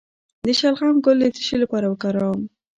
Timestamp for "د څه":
1.33-1.55